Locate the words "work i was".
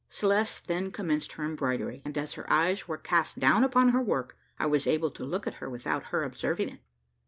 4.01-4.87